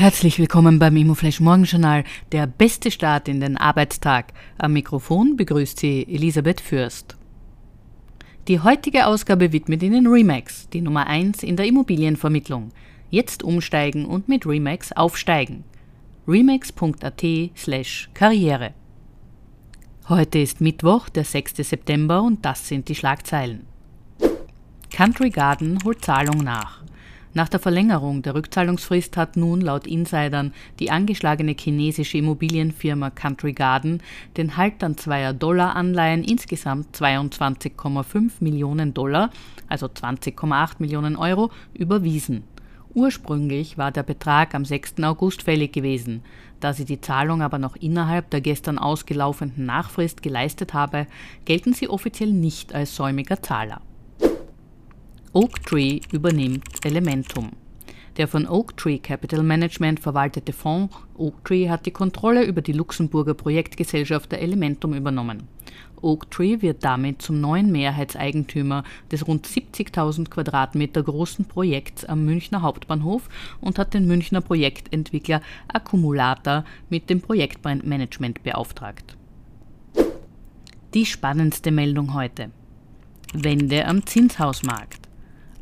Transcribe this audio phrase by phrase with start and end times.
[0.00, 4.32] Herzlich willkommen beim Immoflash Morgenjournal, der beste Start in den Arbeitstag.
[4.56, 7.18] Am Mikrofon begrüßt Sie Elisabeth Fürst.
[8.48, 12.70] Die heutige Ausgabe widmet Ihnen Remax, die Nummer 1 in der Immobilienvermittlung.
[13.10, 15.64] Jetzt umsteigen und mit Remax aufsteigen.
[16.26, 17.22] remax.at
[17.54, 18.72] slash Karriere.
[20.08, 21.56] Heute ist Mittwoch, der 6.
[21.56, 23.66] September und das sind die Schlagzeilen.
[24.90, 26.79] Country Garden holt Zahlung nach.
[27.32, 34.02] Nach der Verlängerung der Rückzahlungsfrist hat nun laut Insidern die angeschlagene chinesische Immobilienfirma Country Garden
[34.36, 39.30] den Haltern zweier Dollaranleihen insgesamt 22,5 Millionen Dollar,
[39.68, 42.42] also 20,8 Millionen Euro, überwiesen.
[42.94, 45.00] Ursprünglich war der Betrag am 6.
[45.04, 46.24] August fällig gewesen.
[46.58, 51.06] Da sie die Zahlung aber noch innerhalb der gestern ausgelaufenen Nachfrist geleistet habe,
[51.44, 53.80] gelten sie offiziell nicht als säumiger Zahler.
[55.32, 57.50] Oaktree übernimmt Elementum.
[58.16, 64.32] Der von Oaktree Capital Management verwaltete Fonds Oaktree hat die Kontrolle über die Luxemburger Projektgesellschaft
[64.32, 65.44] der Elementum übernommen.
[66.02, 68.82] Oaktree wird damit zum neuen Mehrheitseigentümer
[69.12, 73.28] des rund 70.000 Quadratmeter großen Projekts am Münchner Hauptbahnhof
[73.60, 79.16] und hat den Münchner Projektentwickler Accumulator mit dem Projektmanagement beauftragt.
[80.92, 82.50] Die spannendste Meldung heute.
[83.32, 85.09] Wende am Zinshausmarkt.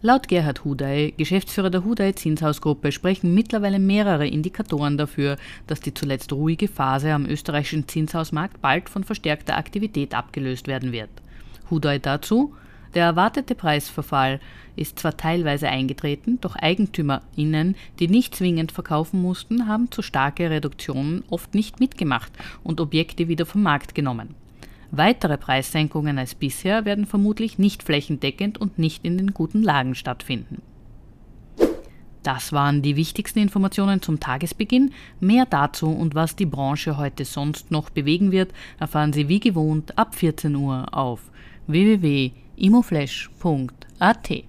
[0.01, 6.33] Laut Gerhard Huday, Geschäftsführer der Huday Zinshausgruppe, sprechen mittlerweile mehrere Indikatoren dafür, dass die zuletzt
[6.33, 11.11] ruhige Phase am österreichischen Zinshausmarkt bald von verstärkter Aktivität abgelöst werden wird.
[11.69, 12.55] Huday dazu,
[12.95, 14.39] der erwartete Preisverfall
[14.77, 21.25] ist zwar teilweise eingetreten, doch EigentümerInnen, die nicht zwingend verkaufen mussten, haben zu starke Reduktionen
[21.29, 22.31] oft nicht mitgemacht
[22.63, 24.37] und Objekte wieder vom Markt genommen.
[24.91, 30.63] Weitere Preissenkungen als bisher werden vermutlich nicht flächendeckend und nicht in den guten Lagen stattfinden.
[32.23, 34.93] Das waren die wichtigsten Informationen zum Tagesbeginn.
[35.21, 39.97] Mehr dazu und was die Branche heute sonst noch bewegen wird, erfahren Sie wie gewohnt
[39.97, 41.21] ab 14 Uhr auf
[41.69, 44.48] www.imoflash.at.